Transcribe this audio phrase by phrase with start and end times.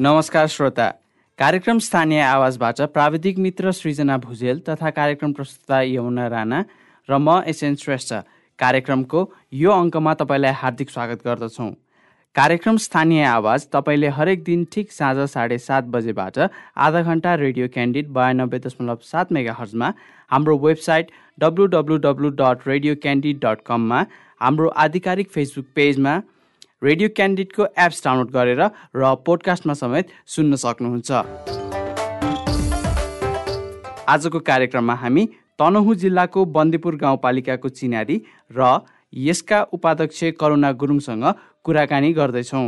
[0.00, 0.86] नमस्कार श्रोता।
[1.38, 6.60] कार्यक्रम स्थानीय आवाजबाट प्राविधिक मित्र सृजना भुजेल तथा कार्यक्रम प्रस्तुता यमुना राणा
[7.08, 8.14] र म एसएन श्रेष्ठ।
[8.58, 9.20] कार्यक्रमको
[9.52, 11.70] यो अङ्कमा तपाईँलाई हार्दिक स्वागत गर्दछौँ।
[12.36, 16.38] कार्यक्रम स्थानीय आवाज तपाईँले हरेक दिन ठिक साँझ साढे सात बजेबाट
[16.80, 19.92] आधा घन्टा रेडियो क्यान्डिड बयानब्बे दशमलव सात मेगा हर्जमा
[20.30, 24.04] हाम्रो website W W dot radio candid dot कममा
[24.40, 26.20] हाम्रो आधिकारिक फेसबुक पेजमा
[26.82, 28.60] रेडियो क्यान्डिडको एप्स डाउनलोड गरेर
[28.96, 31.10] र पोडकास्टमा समेत सुन्न सक्नुहुन्छ।
[34.08, 35.24] आजको कार्यक्रममा हामी
[35.60, 38.16] तनहुँ जिल्लाको बन्दीपुर गाउँपालिकाको चिनारी
[38.50, 38.80] र
[39.12, 41.24] यसका उपाध्यक्ष करुणा गुरुङसँग
[41.64, 42.64] कुराकानी गर्दैछौँ।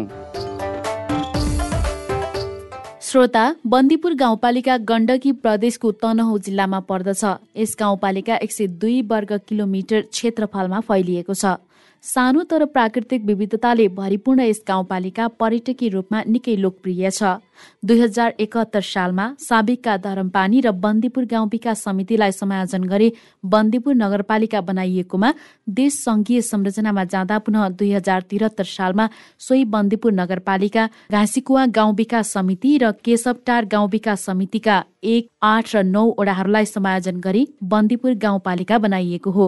[3.01, 7.25] श्रोता बन्दीपुर गाउँपालिका गण्डकी प्रदेशको तनहुँ जिल्लामा पर्दछ।
[7.57, 11.57] यस गाउँपालिका एक सय दुई वर्ग किलोमिटर क्षेत्रफलमा फैलिएको छ।
[12.05, 17.23] सानो तर प्राकृतिक विविधताले भरिपूर्ण यस गाउँपालिका पर्यटकीय रूपमा निकै लोकप्रिय छ।
[17.87, 23.13] दुई हजार एकहत्तर सालमा साबिकका धरमपानी र बन्दीपुर गाउँ विकास समितिलाई समायोजन गरी
[23.45, 25.33] बन्दीपुर नगरपालिका बनाइएकोमा
[25.71, 29.09] देश संघीय संरचनामा जाँदा पुनः दुई हजार त्रिहत्तर सालमा
[29.41, 35.83] सोही बन्दीपुर नगरपालिका घाँसीकुवा गाउँ विकास समिति र केशवटार गाउँ विकास समितिका एक आठ र
[35.87, 39.47] नौ ओडाहरूलाई समायोजन गरी बन्दीपुर गाउँपालिका बनाइएको हो।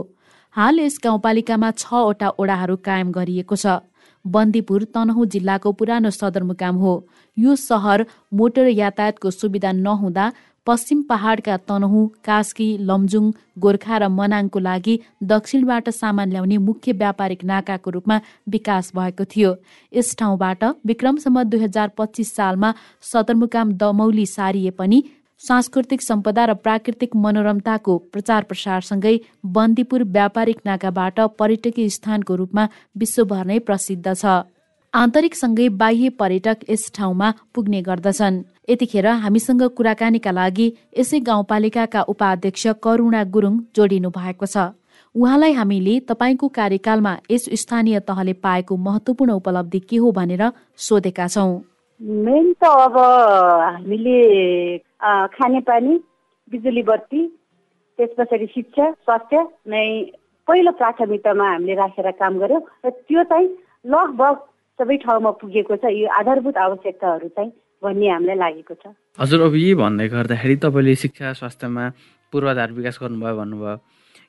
[0.57, 3.83] हाल यस गाउँपालिकामा छवटा ओडाहरू कायम गरिएको छ।
[4.25, 6.93] बन्दीपुर तनहुँ जिल्लाको पुरानो सदरमुकाम हो।
[7.37, 10.27] यो सहर मोटर यातायातको सुविधा नहुँदा
[10.67, 13.25] पश्चिम पहाडका तनहुँ कास्की लमजुङ
[13.59, 14.95] गोर्खा र मनाङको लागि
[15.27, 19.51] दक्षिणबाट सामान ल्याउने मुख्य व्यापारिक नाकाको रूपमा विकास भएको थियो।
[19.93, 25.03] यस ठाउँबाट विक्रमसम्म दुई हजार पच्चिस सालमा सदरमुकाम दमौली सारिए पनि
[25.43, 29.15] सांस्कृतिक सम्पदा र प्राकृतिक मनोरमताको प्रचार प्रसारसँगै
[29.55, 32.65] बन्दीपुर व्यापारिक नाकाबाट पर्यटकीय स्थानको रूपमा
[32.97, 34.25] विश्वभर नै प्रसिद्ध छ।
[34.95, 40.67] आन्तरिकसँगै बाह्य पर्यटक यस ठाउँमा पुग्ने गर्दछन्। यतिखेर हामीसँग कुराकानीका लागि
[40.99, 44.57] यसै गाउँपालिकाका उपाध्यक्ष करुणा गुरुङ जोडिनु भएको छ।
[45.15, 50.43] उहाँलाई हामीले तपाईँको कार्यकालमा यस स्थानीय तहले पाएको महत्वपूर्ण उपलब्धि के हो भनेर
[50.79, 51.53] सोधेका छौँ।
[52.05, 52.97] मेन त अब
[53.65, 54.79] हामीले
[55.35, 55.95] खानेपानी
[56.53, 57.21] बिजुली बत्ती
[57.99, 59.41] त्यस पछाडि शिक्षा स्वास्थ्य
[59.73, 59.87] नै
[60.49, 63.49] पहिलो प्राथमिकतामा हामीले राखेर काम गऱ्यौँ र त्यो चाहिँ
[63.87, 64.37] लगभग
[64.79, 67.51] सबै ठाउँमा पुगेको छ यो आधारभूत आवश्यकताहरू चाहिँ
[67.83, 71.85] भन्ने हामीलाई लागेको छ। हजुर अब यही भन्दै गर्दाखेरि तपाईँले शिक्षा स्वास्थ्यमा
[72.33, 73.77] पूर्वाधार विकास गर्नुभयो भन्नुभयो।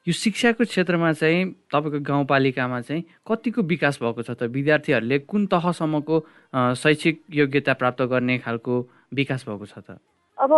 [0.07, 4.43] यो शिक्षाको क्षेत्रमा चाहिँ तपाईँको गाउँपालिकामा चाहिँ कतिको विकास भएको छ त?
[4.53, 6.16] विद्यार्थीहरूले कुन तहसम्मको
[6.77, 8.73] शैक्षिक योग्यता प्राप्त गर्ने खालको
[9.17, 9.97] विकास भएको छ त?
[10.38, 10.51] अब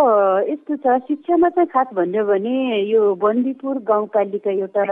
[0.52, 2.56] यस्तो छ शिक्षामा चाहिँ खास भन्यो भने
[2.92, 4.84] यो बन्दीपुर गाउँपालिका एउटा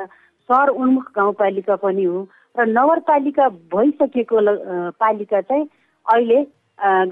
[0.49, 2.25] सहर उन्मुख गाउँपालिका पनि हो
[2.57, 4.41] र नगरपालिका भइसकेको
[4.97, 5.69] पालिका चाहिँ
[6.07, 6.43] अहिले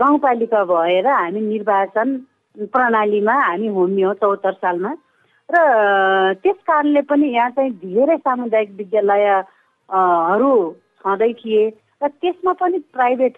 [0.00, 2.08] गाउँपालिका भएर हामी निर्वाचन
[2.72, 4.96] प्रणालीमा हामी होमियौँ चौहत्तर सालमा।
[5.48, 10.52] र त्यस कारणले पनि यहाँ चाहिँ धेरै सामुदायिक विद्यालयहरू
[11.04, 11.64] छँदै थिए
[12.02, 13.36] र त्यसमा पनि प्राइभेट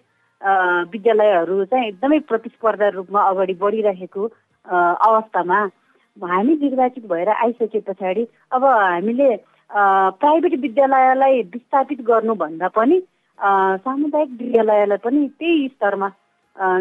[0.92, 4.26] विद्यालयहरू चाहिँ एकदमै प्रतिस्पर्धा रूपमा अगाडि बढिरहेको
[4.66, 5.58] अवस्थामा
[6.16, 9.28] हामी निर्वाचित भएर आइसके पछाडि अब हामीले
[9.70, 13.00] प्राइभेट विद्यालयलाई विस्थापित गर्नुभन्दा पनि
[13.82, 16.10] सामुदायिक विद्यालयलाई पनि त्यही स्तरमा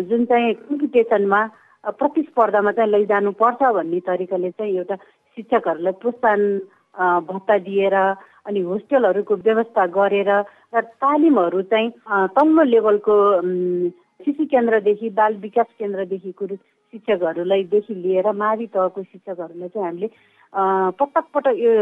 [0.05, 1.45] जुन चाहिँ कम्पिटिसनमा
[1.83, 4.95] प्रतिस्पर्धामा चाहिँ लैजानुपर्छ भन्ने तरिकाले चाहिँ एउटा
[5.37, 6.43] शिक्षकहरूलाई प्रोत्साहन
[7.27, 7.95] भत्ता दिएर
[8.45, 10.29] अनि होस्टेलहरूको व्यवस्था गरेर
[10.71, 11.89] र तालिमहरू चाहिँ
[12.31, 13.15] तल्लो लेभलको
[14.23, 20.09] शिशु केन्द्रदेखि बाल विकास केन्द्रदेखिको शिक्षकहरूलाई देखि लिएर मावि तहको शिक्षकहरूलाई चाहिँ हामीले
[20.95, 21.73] पटक पटक यो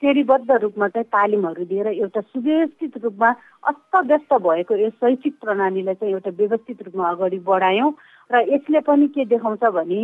[0.00, 3.28] श्रेणीबद्ध रूपमा चाहिँ तालिमहरू दिएर एउटा सुव्यवस्थित रूपमा
[3.68, 7.92] अस्तव्यस्त भएको यो शैक्षिक प्रणालीलाई चाहिँ एउटा व्यवस्थित रूपमा अगाडि बढायौँ।
[8.30, 10.00] र यसले पनि के देखाउँछ भने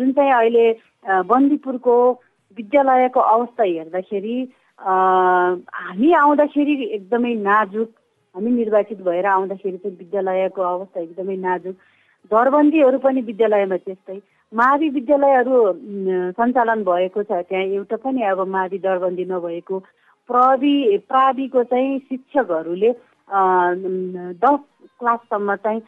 [0.00, 0.66] जुन चाहिँ अहिले
[1.28, 1.96] बन्दीपुरको
[2.56, 4.36] विद्यालयको अवस्था हेर्दाखेरि
[4.80, 7.90] हामी आउँदाखेरि एकदमै नाजुक
[8.34, 11.76] हामी निर्वाचित भएर आउँदाखेरि चाहिँ विद्यालयको अवस्था एकदमै नाजुक।
[12.32, 14.20] दरबन्दीहरू पनि विद्यालयमा त्यस्तै।
[14.52, 15.58] मावि विद्यालयहरू
[16.36, 19.78] सञ्चालन भएको छ त्यहाँ। एउटा पनि अब मावि दरबन्दी नभएको।
[20.28, 20.74] प्रवि
[21.08, 22.90] प्राविको चाहिँ शिक्षकहरूले
[24.44, 24.60] दस
[25.00, 25.80] क्लाससम्म चाहिँ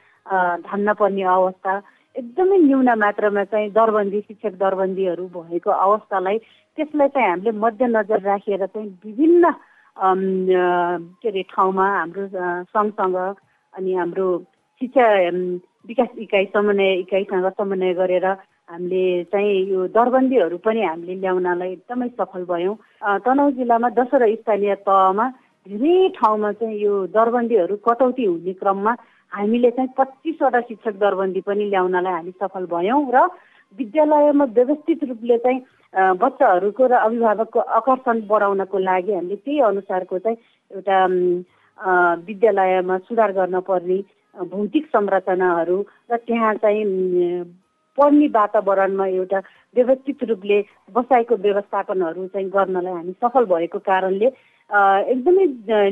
[0.64, 1.72] धान्न पर्ने अवस्था।
[2.16, 6.38] एकदमै न्यून मात्रामा चाहिँ दरबन्दी शिक्षक दरबन्दीहरू भएको अवस्थालाई
[6.78, 9.52] त्यसलाई चाहिँ हामीले मध्यनजर राखेर चाहिँ विभिन्न
[11.20, 12.26] के अरे ठाउँमा हाम्रो
[12.70, 13.16] सङ्घसँग
[13.74, 14.26] अनि हाम्रो
[14.80, 15.06] शिक्षा
[15.86, 18.26] विकास इकाइ समन्वय इकाइसँग समन्वय गरेर
[18.68, 22.74] हामीले चाहिँ यो दरबन्दीहरू पनि हामीले ल्याउनलाई एकदमै सफल भयौँ।
[23.20, 25.26] तनहुँ जिल्लामा दसवटा स्थानीय तहमा
[25.66, 28.92] धेरै ठाउँमा चाहिँ यो दरबन्दीहरू कटौती हुने क्रममा
[29.32, 33.28] हामीले चाहिँ पच्चिसवटा शिक्षक दरबन्दी पनि ल्याउनलाई हामी सफल भयौँ र
[33.78, 35.60] विद्यालयमा व्यवस्थित रूपले चाहिँ
[36.16, 40.38] बच्चाहरूको र अभिभावकको आकर्षण बढाउनको लागि हामीले त्यही अनुसारको चाहिँ
[40.70, 40.98] एउटा
[42.22, 43.98] विद्यालयमा सुधार गर्न पर्ने
[44.34, 45.78] भौतिक संरचनाहरू
[46.10, 46.84] र त्यहाँ चाहिँ
[47.98, 49.38] पढ्ने वातावरणमा एउटा
[49.76, 50.60] व्यवस्थित रूपले
[50.94, 54.28] बसाइको व्यवस्थापनहरू चाहिँ गर्नलाई हामी सफल भएको कारणले
[55.12, 55.46] एकदमै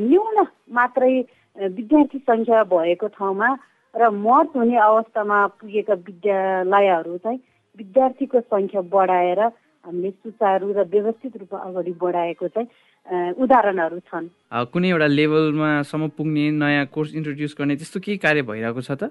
[0.08, 0.44] न्यून
[0.78, 1.14] मात्रै
[1.56, 3.48] विद्यार्थी सङ्ख्या भएको ठाउँमा
[3.94, 7.40] र मत हुने अवस्थामा पुगेका विद्यालयहरू चाहिँ
[7.78, 14.26] विद्यार्थीको सङ्ख्या बढाएर हामीले सुचारू र व्यवस्थित रूपमा अगाडि बढाएको चाहिँ उदाहरणहरू छन्।
[14.72, 19.10] कुनै एउटा लेभलमा सम्म पुग्ने नयाँ कोर्स इन्ट्रोड्युस गर्ने त्यस्तो केही कार्य भइरहेको छ त?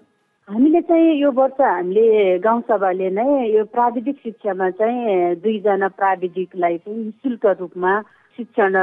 [0.49, 7.11] हामीले चाहिँ यो वर्ष हामीले गाउँसभाले नै यो प्राविधिक शिक्षामा चाहिँ दुईजना प्राविधिकलाई चाहिँ नि
[7.23, 7.91] शुल्क रूपमा
[8.39, 8.75] शिक्षण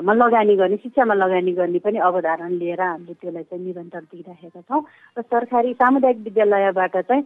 [0.00, 4.82] मा लगानी गर्ने शिक्षामा लगानी गर्ने पनि अवधारण लिएर हामीले त्यसलाई चाहिँ निरन्तर दिइराखेका छौँ
[5.16, 7.24] र सरकारी सामुदायिक विद्यालयबाट चाहिँ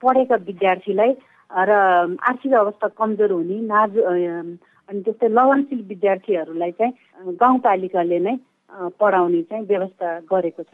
[0.00, 1.12] पढेका विद्यार्थीलाई
[1.50, 1.70] र
[2.22, 8.36] आर्थिक अवस्था कमजोर हुने नाज अनि त्यस्तै लगनशील विद्यार्थीहरूलाई चाहिँ गाउँपालिकाले नै
[8.96, 10.72] पढाउने चाहिँ व्यवस्था गरेको छ।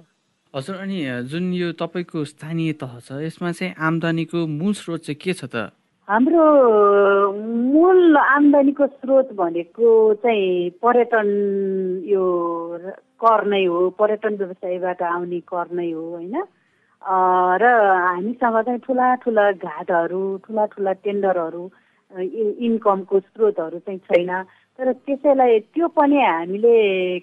[0.57, 0.99] हजुर अनि
[1.29, 5.69] जुन यो तपाईँको स्थानीय तह छ यसमा चाहिँ आम्दानीको मूल स्रोत चाहिँ के छ त?
[6.09, 6.45] हाम्रो
[7.77, 9.89] मूल आम्दानीको स्रोत भनेको
[10.25, 11.29] चाहिँ पर्यटन
[12.09, 12.25] यो
[13.21, 16.37] कर नै हो पर्यटन व्यवसायबाट आउने कर नै हो होइन?
[17.61, 17.65] र
[18.09, 21.65] हामीसँग चाहिँ ठुला ठुला घाटहरू ठुला ठुला टेन्डरहरू
[22.65, 24.33] इन्कमको स्रोतहरू चाहिँ छैन।
[24.81, 26.77] तर त्यसैलाई त्यो पनि हामीले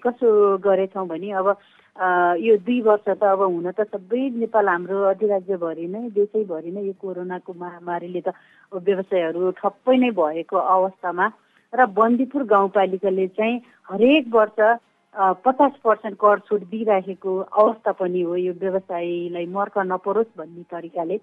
[0.06, 0.28] कसो
[0.62, 1.56] गरेछौँ भने अब
[1.96, 6.92] यो दुई वर्ष त अब हुन त सबै नेपाल हाम्रो अधिराज्यभरि नै देशैभरि नै यो
[6.98, 8.34] कोरोनाको महामारीले त
[8.72, 11.26] व्यवसायहरू ठप्पै नै भएको अवस्थामा
[11.72, 14.58] र बन्दीपुर गाउँपालिकाले चाहिँ हरेक वर्ष
[15.46, 21.20] पचास पर्सेन्ट कर छुट दिइराखेको अवस्था पनि हो यो व्यवसायीलाई मर्क नपरोस् भन्ने तरिकाले।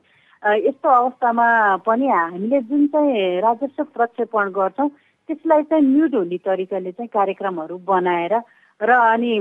[0.62, 1.48] यस्तो अवस्थामा
[1.86, 4.90] पनि हामीले जुन चाहिँ राजस्व प्रक्षेपण गर्छौँ
[5.30, 8.40] त्यसलाई चाहिँ म्युट हुने तरिकाले चाहिँ कार्यक्रमहरू बनाएर
[8.82, 9.36] र अनि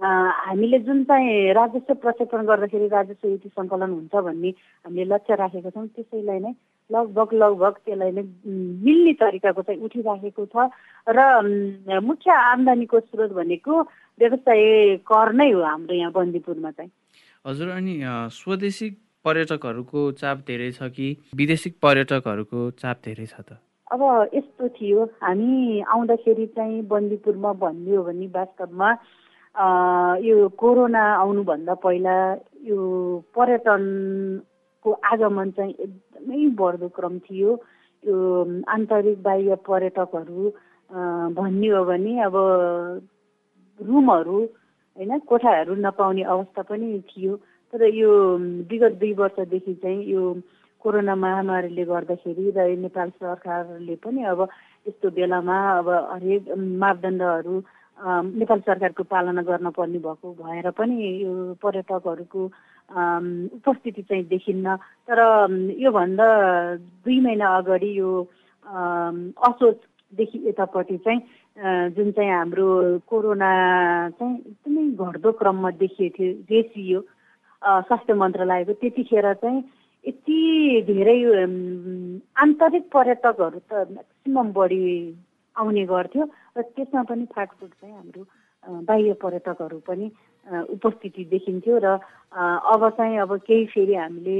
[0.00, 4.48] हामीले जुन चाहिँ राजस्व प्रक्षेपण गर्दाखेरि राजस्व युति सङ्कलन हुन्छ भन्ने
[4.84, 6.52] हामीले लक्ष्य राखेका छौँ त्यसैलाई नै
[6.90, 8.22] लगभग लगभग त्यसलाई नै
[8.84, 10.70] मिल्ने तरिकाको चाहिँ उठिराखेको छ
[11.08, 13.80] र मुख्य आम्दानीको स्रोत भनेको
[14.20, 16.90] व्यवसाय कर नै हो हाम्रो यहाँ बन्दीपुरमा चाहिँ।
[17.44, 17.94] हजुर अनि
[18.40, 18.90] स्वदेशी
[19.24, 23.60] पर्यटकहरूको चाप धेरै छ कि विदेशी पर्यटकहरूको चाप धेरै छ त?
[23.92, 24.02] अब
[24.34, 28.90] यस्तो थियो हामी आउँदाखेरि चाहिँ बन्दीपुरमा भन्ने हो भने वास्तवमा
[29.54, 32.14] यो कोरोना आउनुभन्दा पहिला
[32.64, 32.78] यो
[33.34, 37.50] पर्यटनको आगमन चाहिँ एकदमै बढ्दो क्रम थियो।
[38.02, 38.16] यो
[38.68, 40.50] आन्तरिक बाह्य पर्यटकहरू
[41.34, 42.36] भन्ने हो भने अब
[43.80, 44.38] रुमहरू
[44.96, 47.36] होइन कोठाहरू नपाउने अवस्था पनि थियो।
[47.72, 48.10] तर यो
[48.70, 50.22] विगत दुई वर्षदेखि चाहिँ यो
[50.82, 54.40] कोरोना महामारीले गर्दाखेरि र नेपाल सरकारले पनि अब
[54.86, 57.60] यस्तो बेलामा अब हरेक मापदण्डहरू
[58.00, 62.44] नेपाल सरकारको पालना गर्न पर्ने भएको भएर पनि यो पर्यटकहरूको
[63.60, 64.76] उपस्थिति चाहिँ देखिन्न।
[65.08, 65.18] तर
[65.78, 66.26] योभन्दा
[67.04, 68.10] दुई महिना अगाडि यो
[68.66, 71.20] असोजदेखि यतापट्टि चाहिँ
[71.92, 73.50] जुन चाहिँ हाम्रो कोरोना
[74.16, 77.00] चाहिँ एकदमै घट्दो क्रममा देखिएको थियो देखियो
[77.84, 79.62] स्वास्थ्य मन्त्रालयको त्यतिखेर चाहिँ
[80.04, 80.40] यति
[80.88, 81.18] धेरै
[82.40, 84.84] आन्तरिक पर्यटकहरू त म्याक्सिमम् बढी
[85.60, 86.24] आउने गर्थ्यो
[86.56, 88.22] र त्यसमा पनि फाटफुट चाहिँ हाम्रो
[88.88, 90.10] बाह्य पर्यटकहरू पनि
[90.74, 91.86] उपस्थिति देखिन्थ्यो र
[92.72, 94.38] अब चाहिँ अब केही फेरि हामीले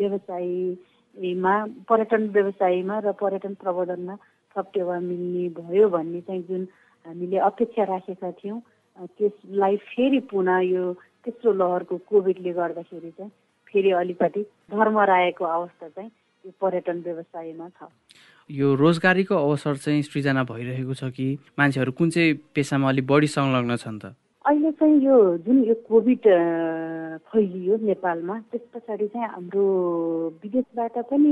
[0.00, 1.54] व्यवसायमा
[1.88, 4.16] पर्यटन व्यवसायमा र पर्यटन प्रबन्धनमा
[4.56, 6.66] थप टेवा मिल्ने भयो भन्ने चाहिँ जुन
[7.06, 8.60] हामीले अपेक्षा राखेका थियौँ
[9.18, 10.92] त्यसलाई फेरि पुनः यो
[11.24, 13.30] तेस्रो लहरको कोभिडले गर्दाखेरि चाहिँ
[13.68, 16.10] फेरि अलिकति धर्मराएको अवस्था चाहिँ
[16.44, 17.88] यो पर्यटन व्यवसायमा छ।
[18.50, 21.26] यो रोजगारीको अवसर चाहिँ सृजना भइरहेको छ कि
[21.58, 24.14] मान्छेहरू कुन चाहिँ पेसामा अलिक बढी संलग्न छन् त?
[24.44, 25.16] अहिले चाहिँ यो
[25.46, 26.26] जुन यो कोभिड
[27.30, 29.64] फैलियो नेपालमा त्यस पछाडि चाहिँ हाम्रो
[30.42, 31.30] विदेशबाट पनि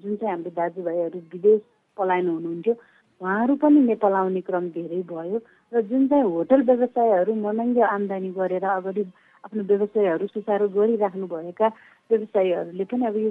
[0.00, 1.60] जुन चाहिँ हाम्रो दाजुभाइहरू विदेश
[1.98, 2.74] पलायन हुनुहुन्थ्यो
[3.20, 5.38] उहाँहरू पनि नेपाल आउने क्रम धेरै भयो
[5.72, 9.04] र जुन चाहिँ होटल व्यवसायहरू महँगो आम्दानी गरेर अगाडि
[9.44, 11.68] आफ्नो व्यवसायहरू सुचारू गरिराख्नुभएका
[12.10, 13.30] व्यवसायीहरूले पनि अब यो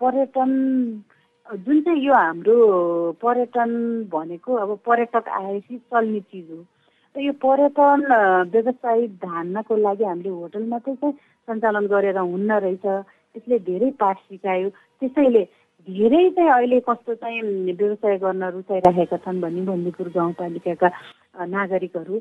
[0.00, 0.50] पर्यटन
[1.50, 2.54] जुन चाहिँ यो हाम्रो
[3.22, 3.70] पर्यटन
[4.12, 6.62] भनेको अब पर्यटक आएपछि चल्ने चिज हो।
[7.14, 8.06] र यो पर्यटन
[8.54, 11.14] व्यवसाय धान्नको लागि हामीले होटल मात्रै चाहिँ
[11.48, 12.86] सञ्चालन गरेर हुन्न रहेछ।
[13.34, 14.68] त्यसले धेरै पाठ सिकायो।
[15.02, 15.42] त्यसैले
[15.88, 17.42] धेरै चाहिँ अहिले कस्तो चाहिँ
[17.74, 20.88] व्यवसाय गर्न रुचाइराखेका छन् भने बन्दीपुर गाउँपालिकाका
[21.50, 22.20] नागरिकहरू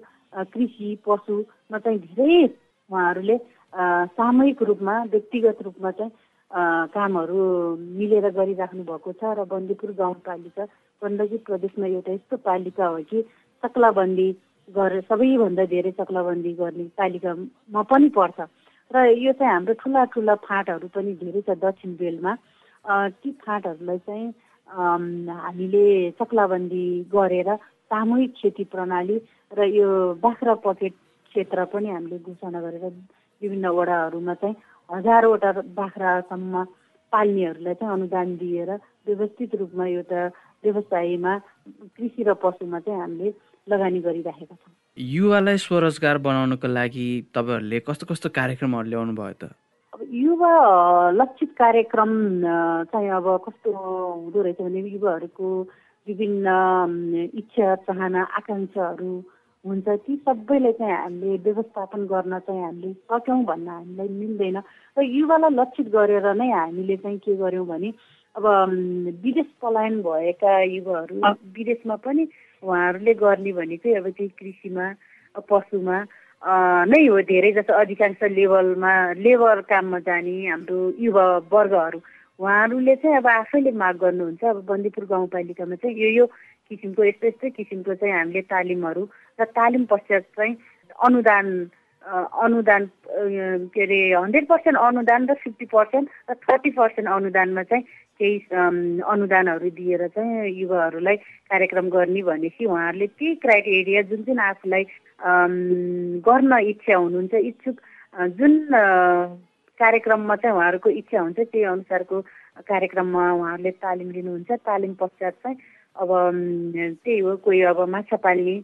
[0.49, 2.41] कृषि पशुमा चाहिँ धेरै
[2.89, 3.37] उहाँहरूले
[4.17, 6.11] सामूहिक रूपमा व्यक्तिगत रूपमा चाहिँ
[6.51, 7.41] कामहरू
[7.77, 10.63] मिलेर गरिराख्नु भएको छ र बन्दीपुर गाउँपालिका
[11.01, 13.21] गण्डकी प्रदेशमा एउटा यस्तो पालिका हो कि
[13.63, 14.27] चक्लाबन्दी
[14.67, 18.39] गरेर सबैभन्दा धेरै चक्लाबन्दी गर्ने पालिकामा पनि पर्छ।
[18.91, 22.33] र यो चाहिँ हाम्रो ठुला ठुला फाँटहरू पनि धेरै छ दक्षिण बेलमा
[23.21, 24.27] ती फाँटहरूलाई चाहिँ
[24.67, 25.85] हामीले
[26.17, 27.49] चक्लाबन्दी गरेर
[27.91, 29.17] सामूहिक खेती प्रणाली
[29.53, 30.93] र यो बाख्रा पकेट
[31.29, 32.85] क्षेत्र पनि हामीले घोषणा गरेर
[33.41, 34.55] विभिन्न वडाहरूमा चाहिँ
[34.89, 36.63] हजारवटा बाख्रासम्म
[37.13, 38.69] पाल्नेहरूलाई चाहिँ अनुदान दिएर
[39.07, 40.21] व्यवस्थित रूपमा एउटा
[40.63, 41.33] व्यवसायमा
[41.95, 43.33] कृषि र पशुमा चाहिँ हामीले
[43.67, 49.43] लगानी गरिराखेका छौँ। युवालाई स्वरोजगार बनाउनको लागि तपाईँहरूले कस्तो कस्तो कार्यक्रमहरू ल्याउनु भयो त?
[49.93, 50.53] अब युवा
[51.17, 52.11] लक्षित कार्यक्रम
[52.91, 55.47] चाहिँ अब कस्तो हुँदो रहेछ भने युवाहरूको
[56.07, 56.47] विभिन्न
[57.39, 59.11] इच्छा चाहना आकाङ्क्षाहरू
[59.65, 64.57] हुन्छ ती सबैलाई चाहिँ हामीले व्यवस्थापन गर्न चाहिँ हामीले सक्यौँ भन्न हामीलाई मिल्दैन।
[64.97, 67.91] र युवालाई लक्षित गरेर नै हामीले चाहिँ के गर्यौँ भने
[68.35, 68.45] अब
[69.23, 71.15] विदेश पलायन भएका युवाहरू
[71.55, 72.23] विदेशमा पनि
[72.63, 74.85] उहाँहरूले गर्ने भनेकै अब त्यही कृषिमा
[75.49, 75.97] पशुमा
[76.87, 81.99] नै हो धेरै जस्तो अधिकांश लेभलमा लेबर काममा जाने हाम्रो युवा वर्गहरू।
[82.39, 86.25] उहाँहरूले चाहिँ अब आफैले माग गर्नुहुन्छ। अब बन्दीपुर गाउँपालिकामा चाहिँ यो यो
[86.69, 89.03] किसिमको यस्तै यस्तै किसिमको चाहिँ हामीले तालिमहरू
[89.39, 90.55] र तालिम पश्चात चाहिँ
[90.99, 91.47] अनुदान
[92.05, 92.85] अनुदान
[93.73, 97.83] के अरे हन्ड्रेड पर्सेन्ट अनुदान र फिफ्टी पर्सेन्ट र थर्टी पर्सेन्ट अनुदानमा चाहिँ
[98.19, 98.37] केही
[99.07, 101.17] अनुदानहरू दिएर चाहिँ युवाहरूलाई
[101.51, 104.83] कार्यक्रम गर्ने भनेपछि उहाँहरूले त्यही क्राइटेरिया जुन चाहिँ आफूलाई
[106.29, 107.77] गर्न इच्छा हुनुहुन्छ इच्छुक
[108.39, 108.53] जुन
[109.79, 112.21] कार्यक्रममा चाहिँ उहाँहरूको इच्छा हुन्छ त्यही अनुसारको
[112.67, 115.57] कार्यक्रममा उहाँहरूले तालिम लिनुहुन्छ। तालिम पश्चात चाहिँ
[115.99, 116.09] अब
[117.03, 118.55] त्यही हो कोही अब माछा पाल्ने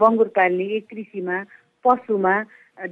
[0.00, 1.36] बङ्गुर पाल्ने कृषिमा
[1.84, 2.34] पशुमा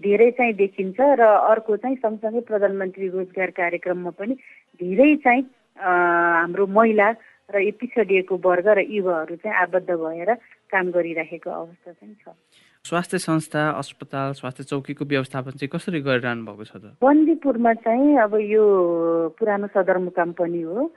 [0.05, 4.35] धेरै चाहिँ देखिन्छ र अर्को चाहिँ सँगसँगै प्रधानमन्त्री रोजगार कार्यक्रममा पनि
[4.81, 5.43] धेरै चाहिँ
[5.77, 7.09] हाम्रो महिला
[7.53, 10.31] र यो पिछडिएको वर्ग र युवाहरू चाहिँ आबद्ध भएर
[10.73, 12.33] काम गरिराखेको अवस्था चाहिँ छ।
[12.85, 16.85] स्वास्थ्य संस्था अस्पताल स्वास्थ्य चौकीको व्यवस्थापन चाहिँ कसरी गरिरहनु भएको छ त?
[17.03, 18.65] बन्दीपुरमा चाहिँ अब यो
[19.39, 20.89] पुरानो सदरमुकाम पनि हो।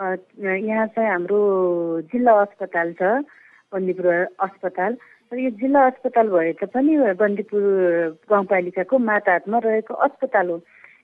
[0.00, 1.40] यहाँ चाहिँ हाम्रो
[2.08, 3.02] जिल्ला अस्पताल छ
[3.72, 4.06] बन्दीपुर
[4.40, 4.96] अस्पताल।
[5.32, 7.62] र यो जिल्ला अस्पताल भए तापनि बन्दीपुर
[8.32, 10.56] गाउँपालिकाको माताहतमा रहेको अस्पताल हो।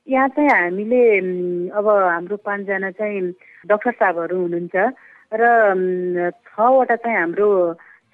[0.08, 1.02] यहाँ चाहिँ हामीले
[1.76, 3.20] अब हाम्रो पाँचजना चाहिँ
[3.68, 4.76] डक्टर साहबहरू हुनुहुन्छ।
[5.28, 7.48] र छवटा चाहिँ हाम्रो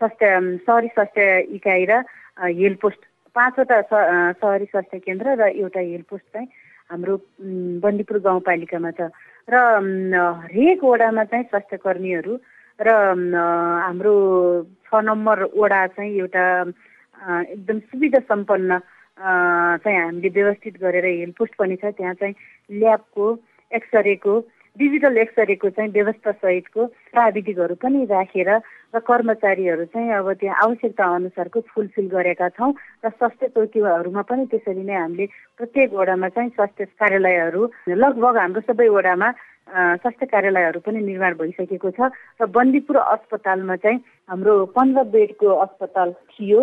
[0.02, 0.26] स्वास्थ्य
[0.66, 1.22] सहरी स्वास्थ्य
[1.62, 2.02] इकाइ र
[2.42, 3.00] हेल्थ पोस्ट।
[3.36, 3.80] पाँचवटा
[4.34, 6.48] सहरी स्वास्थ्य केन्द्र र एउटा हेल्थ पोस्ट चाहिँ
[6.90, 7.14] हाम्रो
[7.86, 9.14] बन्दीपुर गाउँपालिकामा छ।
[9.50, 9.56] र
[10.42, 12.34] हरेक वडामा चाहिँ स्वास्थ्य कर्मीहरू
[12.78, 12.88] र
[13.82, 14.14] हाम्रो
[14.86, 16.44] छ नम्बर वडा चाहिँ एउटा
[17.50, 18.78] एकदम सुविधा सम्पन्न
[19.18, 22.34] चाहिँ हामीले व्यवस्थित गरेर हेल्थ पोस्ट पनि छ। त्यहाँ चाहिँ
[22.70, 23.26] ल्याबको
[23.70, 24.34] एक्सरेको
[24.78, 28.50] डिजिटल एक्सरेको चाहिँ व्यवस्था सहितको प्राविधिकहरू पनि राखेर
[28.94, 32.72] र कर्मचारीहरू चाहिँ अब त्यहाँ आवश्यकता अनुसारको फुलफिल गरेका छौँ
[33.04, 35.26] र स्वास्थ्य चौकीहरूमा पनि त्यसरी नै हामीले
[35.60, 37.62] प्रत्येक वडामा चाहिँ स्वास्थ्य कार्यालयहरू
[38.00, 39.30] लगभग हाम्रो सबै वडामा
[40.00, 43.98] स्वास्थ्य कार्यालयहरू पनि निर्माण भइसकेको छ र बन्दीपुर अस्पतालमा चाहिँ
[44.28, 46.60] हाम्रो पन्ध्र बेडको अस्पताल थियो।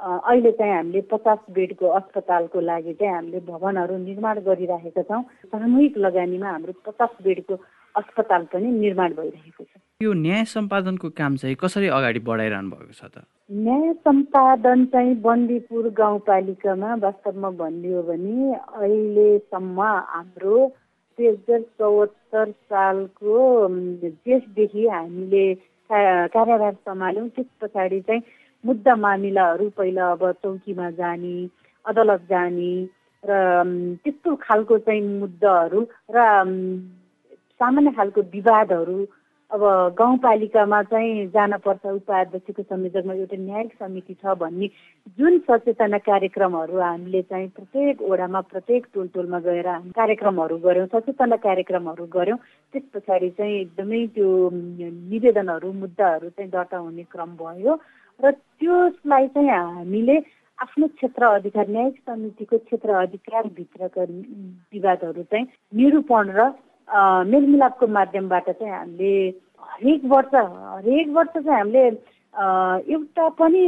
[0.00, 6.48] अहिले चाहिँ हामीले पचास बेडको अस्पतालको लागि चाहिँ हामीले भवनहरू निर्माण गरिराखेका छौँ सामूहिक लगानीमा
[6.50, 7.54] हाम्रो पचास बेडको
[7.94, 13.04] अस्पताल पनि निर्माण भइरहेको छ। यो न्याय सम्पादनको काम चाहिँ कसरी अगाडि बढाइरहनु भएको छ
[13.12, 13.26] त?
[13.50, 20.58] न्याय सम्पादन चाहिँ बन्दीपुर गाउँपालिकामा वास्तवमा भनिदियो भने अहिलेसम्म हाम्रो
[21.18, 23.36] दुई हजार चौहत्तर सालको
[24.02, 25.46] जेठदेखि हामीले
[25.90, 28.22] कार्यभार सम्हाल्यौँ त्यस पछाडि चाहिँ
[28.64, 31.36] मुद्दा मामिलाहरू पहिला अब चौकीमा जाने
[31.84, 32.72] अदालत जाने
[33.22, 33.30] र
[34.04, 36.18] त्यस्तो खालको चाहिँ मुद्दाहरू र
[37.60, 38.98] सामान्य खालको विवादहरू
[39.50, 39.62] अब
[39.98, 44.66] गाउँपालिकामा चाहिँ जानपर्छ उपाध्यक्षको संयोजकमा एउटा न्यायिक समिति छ भन्ने
[45.18, 52.06] जुन सचेतना कार्यक्रमहरू हामीले चाहिँ प्रत्येक वडामा प्रत्येक टोल टोलमा गएर कार्यक्रमहरू गऱ्यौँ सचेतना कार्यक्रमहरू
[52.12, 52.38] गऱ्यौँ
[52.74, 54.28] त्यस पछाडि चाहिँ एकदमै त्यो
[55.10, 57.74] निवेदनहरू मुद्दाहरू चाहिँ दर्ता हुने क्रम भयो।
[58.24, 60.16] र त्यसलाई चाहिँ हामीले
[60.58, 64.02] आफ्नो क्षेत्र अधिकार न्यायिक समितिको क्षेत्र अधिकारभित्रका
[64.72, 66.48] विवादहरू चाहिँ निरूपण र
[67.26, 69.12] मेलमिलापको माध्यमबाट चाहिँ हामीले
[69.72, 71.84] हरेक वर्ष हरेक वर्ष चाहिँ हामीले
[72.92, 73.64] एउटा पनि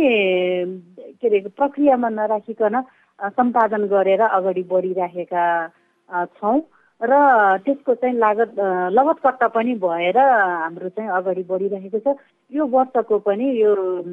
[1.20, 2.80] के अरे प्रक्रियामा नराखिकन
[3.32, 5.44] सम्पादन गरेर अगाडि बढिराखेका
[6.36, 6.58] छौँ।
[7.02, 7.12] र
[7.66, 8.54] त्यसको चाहिँ लागत
[8.94, 12.14] लगतकट्टा पनि भएर हाम्रो चाहिँ अगाडि बढिरहेको छ।
[12.52, 13.72] यो वर्षको पनि यो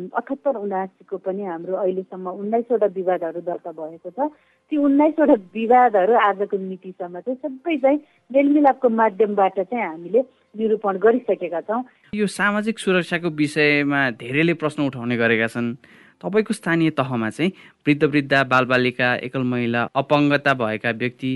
[0.10, 4.34] अठहत्तर उनासीको पनि हाम्रो अहिलेसम्म उन्नाइसवटा विवादहरू दर्ता भएको छ।
[4.72, 8.00] ती उन्नाइसवटा विवादहरू आजको मितिसम्म चाहिँ सबै चाहिँ
[8.32, 10.22] मेलमिलापको माध्यमबाट चाहिँ हामीले
[10.58, 11.84] निरूपण गरिसकेका छौँ।
[12.16, 15.76] यो सामाजिक सुरक्षाको विषयमा धेरैले प्रश्न उठाउने गरेका छन्।
[16.24, 17.52] तपाईँको स्थानीय तहमा चाहिँ
[17.86, 21.32] वृद्ध वृद्ध बालबालिका एकल महिला अपङ्गता भएका व्यक्ति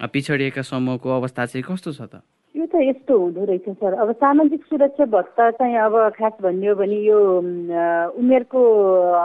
[0.00, 2.22] पिछडिएका समूहको अवस्था चाहिँ कस्तो छ त?
[2.56, 6.98] यो त यस्तो हुँदो रहेछ सर। अब सामाजिक सुरक्षा भत्ता चाहिँ अब खास भन्यो भने
[7.04, 7.18] यो
[8.18, 8.60] उमेरको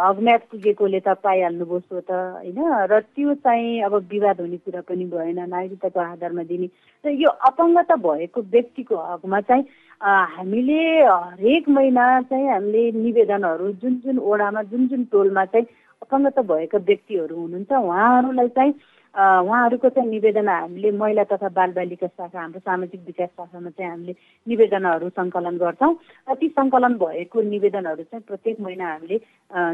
[0.06, 2.60] हगम्याद पुगेकोले त पाइहाल्नुभयो सो त होइन?
[2.92, 6.68] र त्यो चाहिँ अब विवाद हुने कुरा पनि भएन नागरिकताको आधारमा दिने।
[7.06, 9.64] र यो अपङ्गता भएको व्यक्तिको हकमा चाहिँ
[10.06, 15.66] हामीले हरेक महिना चाहिँ हामीले निवेदनहरू जुन जुन ओडामा जुन जुन टोलमा चाहिँ
[16.04, 18.74] अपङ्गता भएका व्यक्तिहरू हुनुहुन्छ उहाँहरूलाई चाहिँ
[19.16, 24.16] उहाँहरूको चाहिँ निवेदन हामीले महिला तथा बालबालिका शाखा हाम्रो सामाजिक विकास शाखामा चाहिँ हामीले
[24.48, 25.94] निवेदनहरू सङ्कलन गर्छौँ।
[26.28, 29.18] र ती सङ्कलन भएको निवेदनहरू चाहिँ प्रत्येक महिना हामीले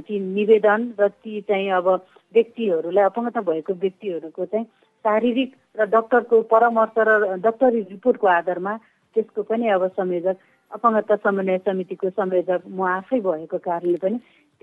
[0.06, 1.88] ती निवेदन र ती चाहिँ अब
[2.34, 4.66] व्यक्तिहरूलाई अपङ्गता भएको व्यक्तिहरूको चाहिँ
[5.06, 8.78] शारीरिक र डक्टरको परामर्श र डक्टरी रिपोर्टको आधारमा
[9.16, 10.38] त्यसको पनि अब संयोजक
[10.72, 14.18] अपङ्गता समन्वय समितिको संयोजक म आफै भएको कारणले पनि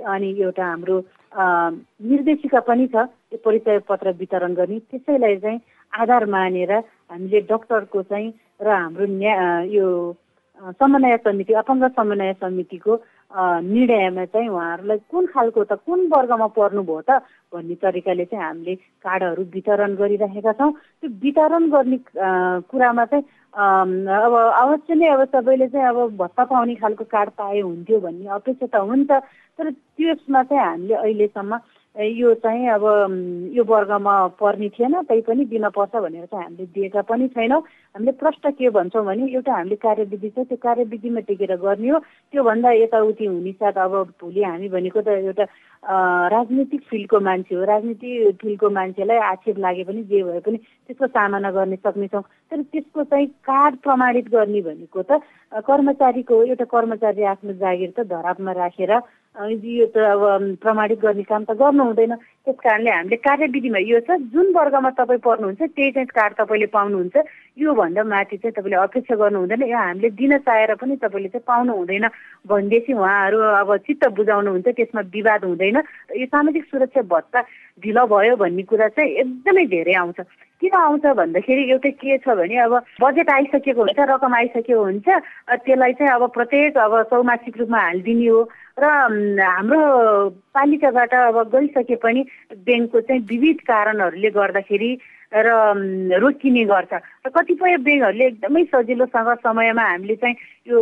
[0.07, 0.97] अनि एउटा हाम्रो
[1.33, 5.61] निर्देशिका पनि छ यो परिचय पत्र वितरण गर्ने। त्यसैलाई चाहिँ
[5.93, 6.73] आधार मानेर
[7.11, 9.37] हामीले डक्टरको चाहिँ र हाम्रो न्या
[9.75, 9.87] यो
[10.79, 12.95] समन्वय समिति अपाङ्ग समन्वय समितिको
[13.63, 18.75] निर्णयमा चाहिँ उहाँहरूलाई कुन खालको त कुन वर्गमा पर्नुभयो त भन्ने तरिकाले चाहिँ हामीले
[19.05, 21.99] कार्डहरू वितरण गरिरहेका छौँ। त्यो वितरण गर्ने
[22.71, 23.25] कुरामा चाहिँ
[23.55, 28.67] अब अवश्य नै अब सबैले चाहिँ अब भत्ता पाउने खालको कार्ड पाए हुन्थ्यो भन्ने अपेक्षा
[28.69, 29.11] त हुन्छ
[29.59, 31.57] तर त्यसमा चाहिँ हामीले अहिलेसम्म
[31.99, 32.83] यो चाहिँ अब
[33.55, 37.61] यो वर्गमा पर्ने थिएन तैपनि दिन पर्छ भनेर चाहिँ हामीले दिएका पनि छैनौँ।
[37.95, 42.71] हामीले प्रष्ट के भन्छौँ भने एउटा हामीले कार्यविधि छ त्यो कार्यविधिमा टेकेर गर्ने हो। त्योभन्दा
[42.73, 45.45] यताउति हुने साथ अब भोलि हामी भनेको त एउटा
[46.31, 51.51] राजनीतिक फिल्डको मान्छे हो। राजनीति फिल्डको मान्छेलाई आक्षेप लागे पनि जे भए पनि त्यसको सामना
[51.51, 55.19] गर्ने सक्नेछौँ। तर त्यसको चाहिँ कार्ड प्रमाणित गर्ने भनेको त
[55.67, 58.93] कर्मचारीको एउटा कर्मचारी आफ्नो जागिर त धरापमा राखेर
[59.39, 64.11] यो त अब प्रमाणित गर्ने काम त गर्नु हुँदैन। त्यस कारणले हामीले कार्यविधिमा यो छ
[64.35, 67.17] जुन वर्गमा तपाईँ पर्नुहुन्छ त्यही चाहिँ कार्ड तपाईँले पाउनुहुन्छ।
[67.55, 71.71] योभन्दा माथि चाहिँ तपाईँले अपेक्षा गर्नु हुँदैन यो हामीले दिन चाहेर पनि तपाईँले चाहिँ पाउनु
[71.71, 72.07] हुँदैन।
[72.51, 75.77] भनेदेखि उहाँहरू अब चित्त बुझाउनुहुन्छ त्यसमा विवाद हुँदैन।
[76.19, 77.39] यो सामाजिक सुरक्षा भत्ता
[77.83, 80.21] ढिलो भयो भन्ने कुरा चाहिँ एकदमै धेरै आउँछ।
[80.61, 85.93] किन आउँछ भन्दाखेरि एउटै के छ भने अब बजेट आइसकेको हुन्छ रकम आइसकेको हुन्छ त्यसलाई
[85.99, 88.41] चाहिँ अब प्रत्येक अब चौमासिक रूपमा हालिदिने हो।
[88.79, 88.85] र
[89.43, 89.81] हाम्रो
[90.55, 92.21] पालिकाबाट अब गइसके पनि
[92.67, 94.91] ब्याङ्कको चाहिँ विविध कारणहरूले गर्दाखेरि
[95.33, 95.49] र
[96.17, 96.93] रोकिने गर्छ।
[97.27, 100.37] र कतिपय ब्याङ्कहरूले एकदमै सजिलोसँग समयमा हामीले चाहिँ
[100.67, 100.79] यो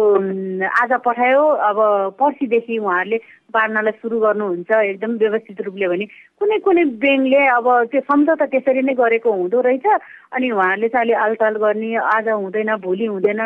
[0.63, 1.79] आज पठायो अब
[2.15, 3.19] पर्सिदेखि उहाँहरूले
[3.51, 6.07] बाँड्नलाई सुरु गर्नुहुन्छ एकदम व्यवस्थित रूपले भने।
[6.39, 9.87] कुनै कुनै ब्याङ्कले अब त्यो सम्झौता त्यसरी नै गरेको हुँदो रहेछ
[10.31, 13.41] अनि उहाँहरूले चाहिँ अलिक आलटाल गर्ने आज हुँदैन भोलि हुँदैन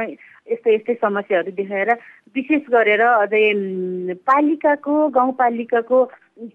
[0.52, 1.90] यस्तै यस्तै समस्याहरू देखाएर
[2.36, 3.44] विशेष गरेर अझै
[4.26, 5.98] पालिकाको गाउँपालिकाको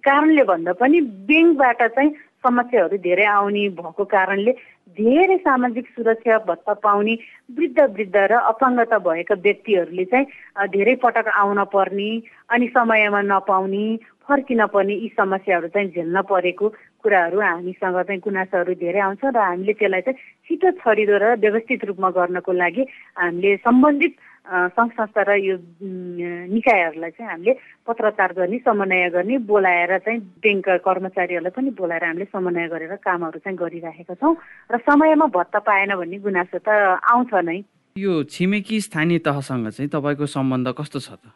[0.06, 2.12] कारणले भन्दा पनि ब्याङ्कबाट चाहिँ
[2.46, 4.52] समस्याहरू धेरै आउने भएको कारणले
[4.98, 7.14] धेरै सामाजिक सुरक्षा भत्ता पाउने
[7.52, 12.10] वृद्ध वृद्ध र अपाङ्गता भएका व्यक्तिहरूले चाहिँ धेरै पटक आउन पर्ने
[12.50, 13.86] अनि समयमा नपाउने
[14.28, 16.70] फर्किन पर्ने यी समस्याहरू चाहिँ झेल्न परेको
[17.04, 22.10] कुराहरू हामीसँग चाहिँ गुनासोहरू धेरै आउँछ र हामीले त्यसलाई चाहिँ छिटो छरिदो र व्यवस्थित रूपमा
[22.12, 22.84] गर्नको लागि
[23.16, 27.54] हामीले सम्बन्धित सङ्घ संस्था र यो निकायहरूलाई चाहिँ हामीले
[27.88, 33.58] पत्रचार गर्ने समन्वय गर्ने बोलाएर चाहिँ ब्याङ्क कर्मचारीहरूलाई पनि बोलाएर हामीले समन्वय गरेर कामहरू चाहिँ
[33.58, 34.36] गरिराखेका छौँ।
[34.70, 36.70] र समयमा भत्ता पाएन भन्ने गुनासो त
[37.02, 37.58] आउँछ नै।
[37.96, 41.34] यो छिमेकी स्थानीय तहसँग चाहिँ तपाईँको सम्बन्ध कस्तो छ त?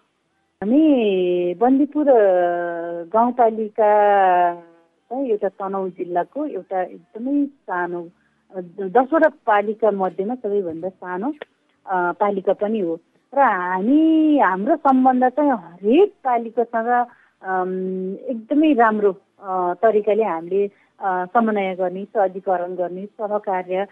[0.61, 2.07] हामी बन्दीपुर
[3.09, 3.91] गाउँपालिका
[5.09, 8.01] चाहिँ एउटा तनहुँ जिल्लाको एउटा एकदमै सानो
[8.93, 11.29] दसवटा पालिका मध्येमा सबैभन्दा सानो
[11.89, 12.95] पालिका पनि हो।
[13.33, 16.89] र हामी हाम्रो सम्बन्ध चाहिँ हरेक पालिकासँग
[18.31, 19.11] एकदमै राम्रो
[19.81, 20.67] तरिकाले हामीले
[21.33, 23.85] समन्वय गर्ने सहजीकरण गर्ने सहकार्य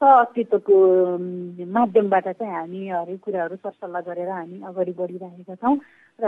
[0.00, 0.76] अस्तित्वको
[1.72, 5.76] माध्यमबाट चाहिँ हामी हरेक कुराहरू सरसल्लाह गरेर हामी अगाडि बढिरहेका छौँ।
[6.18, 6.26] र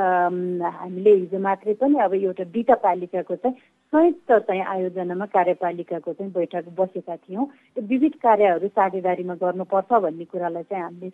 [0.62, 3.56] हामीले हिजो मात्रै पनि अब एउटा दुईवटा पालिकाको चाहिँ
[3.94, 10.62] संयुक्त चाहिँ आयोजनामा कार्यपालिकाको चाहिँ बैठक बसेका थियौँ। त्यो विविध कार्यहरू साझेदारीमा गर्नुपर्छ भन्ने कुरालाई
[10.66, 11.10] चाहिँ हामीले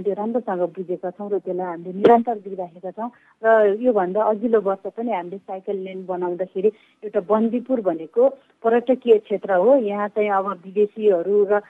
[0.00, 3.10] त्यो राम्रोसँग बुझेका छौँ र त्यसलाई हामीले निरन्तर दिइराखेका छौँ।
[3.44, 6.70] र योभन्दा अघिल्लो वर्ष पनि हामीले साइकल लेन बनाउँदाखेरि
[7.04, 8.28] एउटा बन्दीपुर भनेको
[8.64, 11.60] पर्यटकीय क्षेत्र हो। यहाँ चाहिँ अब विदेशीहरू र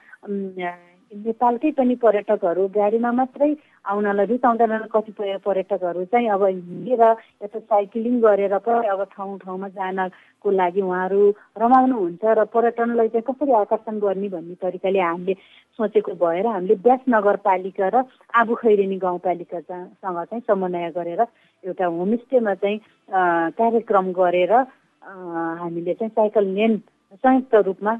[1.14, 3.48] नेपालकै पनि पर्यटकहरू गाडीमा मात्रै
[3.84, 7.02] आउनलाई रुचाउँदैनन् कतिपय पर्यटकहरू चाहिँ अब हिँडेर
[7.42, 11.20] यता साइक्लिङ गरेर पनि अब ठाउँ ठाउँमा जानको लागि उहाँहरू
[11.56, 15.34] रमाउनुहुन्छ र पर्यटनलाई चाहिँ कसरी आकर्षण गर्ने भन्ने तरिकाले हामीले
[15.78, 21.20] सोचेको भएर हामीले ब्यास नगरपालिका र आबु खैरेनी गाउँपालिकासँग चाहिँ समन्वय गरेर
[21.64, 22.78] एउटा होमस्टेमा चाहिँ
[23.54, 24.52] कार्यक्रम गरेर
[25.60, 26.76] हामीले चाहिँ साइकल लेन
[27.14, 27.92] संयुक्त रूपमा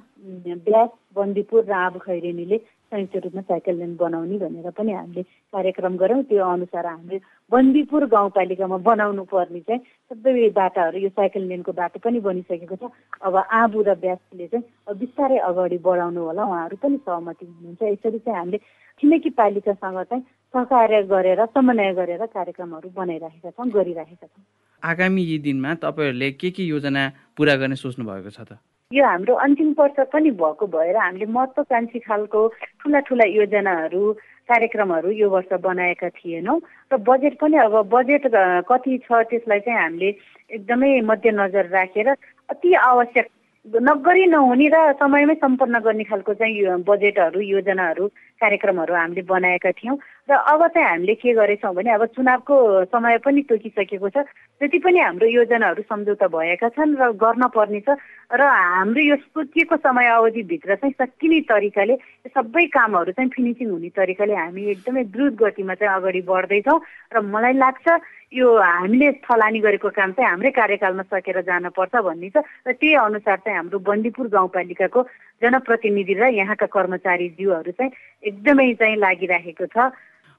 [0.65, 2.59] ब्यास बन्दीपुर र आबु खैरेनीले
[2.93, 7.21] संयुक्त रूपमा साइकल लेन बनाउने भनेर पनि हामीले कार्यक्रम गऱ्यौँ। त्यो अनुसार हामीले
[7.53, 9.81] बन्दीपुर गाउँपालिकामा बनाउनु पर्ने चाहिँ
[10.13, 12.93] सबै बाटाहरू यो साइकल लेनको बाटो पनि बनिसकेको छ।
[13.25, 18.39] अब आबु र ब्यासले चाहिँ बिस्तारै अगाडि बढाउनु होला। उहाँहरू पनि सहमति हुनुहुन्छ। यसरी चाहिँ
[18.39, 18.59] हामीले
[19.01, 20.25] छिमेकी पालिकासँग चाहिँ
[20.55, 24.45] सहकार्य गरेर समन्वय गरेर कार्यक्रमहरू बनाइराखेका छौँ गरिराखेका छौँ।
[24.83, 27.03] आगामी यी दिनमा तपाईँहरूले के के योजना
[27.37, 28.61] पुरा गर्ने सोच्नु भएको छ त?
[28.93, 32.41] यो हाम्रो अन्तिम वर्ष पनि भएको भएर हामीले महत्त्वकाङ्क्षी खालको
[32.81, 34.13] ठुला ठुला योजनाहरू
[34.49, 36.59] कार्यक्रमहरू यो वर्ष बनाएका थिएनौँ
[36.93, 38.27] र बजेट पनि अब बजेट
[38.69, 40.09] कति छ त्यसलाई चाहिँ हामीले
[40.51, 43.27] एकदमै मध्यनजर राखेर अति आवश्यक
[43.67, 48.07] नगरी नहुने र समयमै सम्पन्न गर्ने खालको चाहिँ बजेटहरू योजनाहरू
[48.43, 49.97] कार्यक्रमहरू हामीले बनाएका थियौँ।
[50.31, 52.55] र अब चाहिँ हामीले के गरेछौँ भने अब चुनावको
[52.95, 54.23] समय पनि तोकिसकेको छ।
[54.63, 57.99] जति पनि हाम्रो योजनाहरू सम्झौता भएका छन् र गर्न पर्ने छ।
[58.31, 61.97] र हाम्रो यो तोकिएको समय अवधिभित्र चाहिँ सकिने तरिकाले
[62.39, 66.79] सबै कामहरू चाहिँ फिनिसिङ हुने तरिकाले हामी एकदमै द्रुत गतिमा चाहिँ अगाडि बढ्दैछौँ
[67.11, 67.87] र मलाई लाग्छ
[68.31, 73.37] यो हामीले थलानी गरेको काम चाहिँ हाम्रै कार्यकालमा सकेर जानुपर्छ भन्ने छ र त्यही अनुसार
[73.43, 75.03] चाहिँ हाम्रो बन्दीपुर गाउँपालिकाको
[75.43, 79.91] जनप्रतिनिधि र यहाँका कर्मचारीज्यूहरू चाहिँ एकदमै चाहिँ लागिराखेको छ।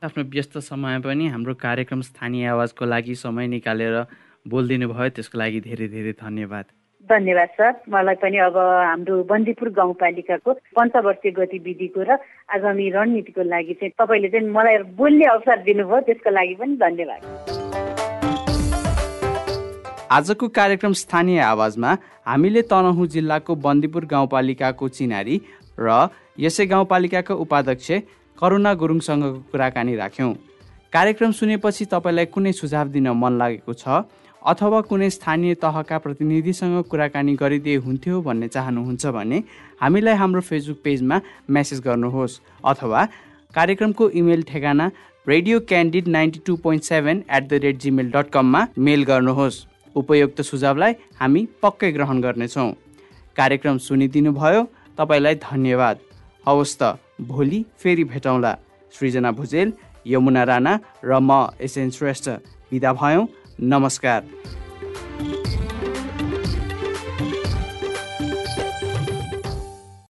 [0.04, 3.96] आफ्नो व्यस्त समय पनि हाम्रो कार्यक्रम स्थानीय आवाजको लागि समय निकालेर
[4.46, 6.66] बोलिदिनु भयो त्यसको लागि धेरै धेरै धन्यवाद।
[7.10, 12.18] धन्यवाद सर। मलाई पनि अब हाम्रो बन्दीपुर गाउँपालिकाको पञ्चवर्षीय गतिविधिको र
[12.52, 17.22] आगामी रणनीतिको लागि चाहिँ तपाईँले चाहिँ मलाई बोल्ने अवसर दिनुभयो त्यसको लागि पनि धन्यवाद।
[20.12, 21.92] आजको कार्यक्रम स्थानीय आवाजमा
[22.28, 25.36] हामीले तनहुँ जिल्लाको बन्दीपुर गाउँपालिकाको चिनारी
[25.80, 25.88] र
[26.40, 27.92] यसै गाउँपालिकाको उपाध्यक्ष
[28.38, 30.34] करुणा गुरुङसँगको कुराकानी राख्यौँ।
[30.94, 34.04] कार्यक्रम सुनेपछि तपाईँलाई कुनै सुझाव दिन मन लागेको छ?
[34.42, 39.38] अथवा कुनै स्थानीय तहका प्रतिनिधिसँग कुराकानी गरिदिए हुन्थ्यो भन्ने चाहनुहुन्छ भने
[39.82, 43.06] हामीलाई हाम्रो फेसबुक पेजमा मेसेज गर्नुहोस्। अथवा
[43.54, 44.92] कार्यक्रमको इमेल ठेगाना
[45.28, 49.64] radio candid ninety two point seven eight the rate Gmail dot कममा मेल गर्नुहोस्।
[49.96, 52.72] उपयुक्त सुझावलाई हामी पक्कै ग्रहण गर्नेछौँ।
[53.36, 54.68] कार्यक्रम सुनिदिनु भयो
[54.98, 55.98] तपाईँलाई धन्यवाद।
[56.48, 58.58] हवस् त। भोलि फेरि भेटौँला।
[58.94, 59.74] सृजना भुजेल
[60.08, 60.74] यमुना राणा
[61.06, 61.32] र म
[61.62, 62.30] एसएन श्रेष्ठ।
[62.72, 63.28] बिदा भयौँ।
[63.62, 64.22] नमस्कार।